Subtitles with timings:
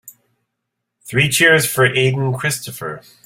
[1.03, 3.03] Three cheers for Aden Christopher.